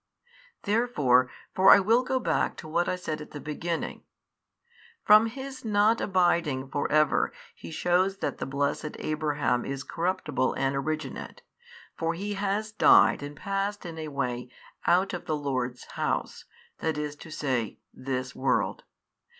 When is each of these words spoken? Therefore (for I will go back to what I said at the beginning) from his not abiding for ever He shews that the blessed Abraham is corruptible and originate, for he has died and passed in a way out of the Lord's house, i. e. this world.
Therefore 0.63 1.29
(for 1.53 1.69
I 1.69 1.79
will 1.79 2.01
go 2.01 2.19
back 2.19 2.57
to 2.57 2.67
what 2.67 2.89
I 2.89 2.95
said 2.95 3.21
at 3.21 3.29
the 3.29 3.39
beginning) 3.39 4.01
from 5.03 5.27
his 5.27 5.63
not 5.63 6.01
abiding 6.01 6.69
for 6.69 6.91
ever 6.91 7.31
He 7.53 7.69
shews 7.69 8.17
that 8.17 8.39
the 8.39 8.47
blessed 8.47 8.95
Abraham 8.97 9.63
is 9.63 9.83
corruptible 9.83 10.55
and 10.55 10.75
originate, 10.75 11.43
for 11.95 12.15
he 12.15 12.33
has 12.33 12.71
died 12.71 13.21
and 13.21 13.35
passed 13.37 13.85
in 13.85 13.99
a 13.99 14.07
way 14.07 14.49
out 14.87 15.13
of 15.13 15.25
the 15.25 15.37
Lord's 15.37 15.83
house, 15.91 16.45
i. 16.81 16.89
e. 16.89 17.79
this 17.93 18.35
world. 18.35 18.83